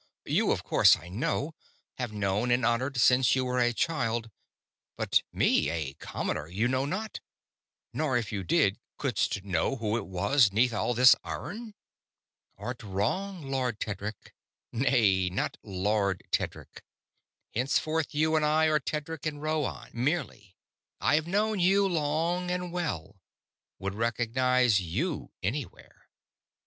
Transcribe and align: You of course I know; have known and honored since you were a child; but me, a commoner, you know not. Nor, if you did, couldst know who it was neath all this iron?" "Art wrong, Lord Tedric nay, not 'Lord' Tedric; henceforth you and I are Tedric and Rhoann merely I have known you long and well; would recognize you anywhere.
You 0.25 0.49
of 0.49 0.63
course 0.63 0.95
I 0.97 1.09
know; 1.09 1.53
have 1.99 2.11
known 2.11 2.49
and 2.49 2.65
honored 2.65 2.97
since 2.97 3.35
you 3.35 3.45
were 3.45 3.59
a 3.59 3.71
child; 3.71 4.31
but 4.97 5.21
me, 5.31 5.69
a 5.69 5.93
commoner, 5.93 6.47
you 6.47 6.67
know 6.67 6.87
not. 6.87 7.19
Nor, 7.93 8.17
if 8.17 8.31
you 8.31 8.43
did, 8.43 8.79
couldst 8.97 9.43
know 9.43 9.75
who 9.75 9.95
it 9.97 10.07
was 10.07 10.51
neath 10.51 10.73
all 10.73 10.95
this 10.95 11.15
iron?" 11.23 11.75
"Art 12.57 12.81
wrong, 12.81 13.43
Lord 13.43 13.79
Tedric 13.79 14.33
nay, 14.71 15.29
not 15.29 15.57
'Lord' 15.61 16.23
Tedric; 16.31 16.81
henceforth 17.53 18.15
you 18.15 18.35
and 18.35 18.43
I 18.43 18.65
are 18.69 18.79
Tedric 18.79 19.27
and 19.27 19.39
Rhoann 19.39 19.93
merely 19.93 20.55
I 20.99 21.13
have 21.13 21.27
known 21.27 21.59
you 21.59 21.87
long 21.87 22.49
and 22.49 22.71
well; 22.71 23.21
would 23.77 23.93
recognize 23.93 24.81
you 24.81 25.31
anywhere. 25.43 26.07